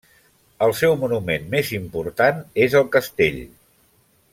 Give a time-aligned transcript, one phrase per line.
[0.67, 3.41] El seu monument més important és el castell.